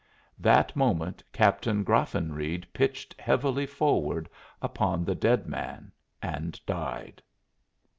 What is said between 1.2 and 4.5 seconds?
Captain Graffenreid pitched heavily forward